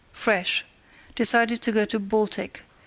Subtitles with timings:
[0.13, 0.65] fresh.
[1.13, 2.63] Decided to go to Baltic.